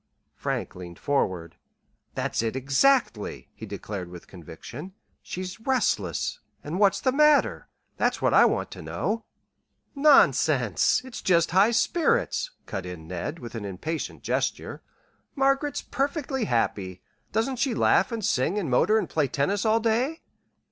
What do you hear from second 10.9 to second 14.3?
it's just high spirits," cut in Ned, with an impatient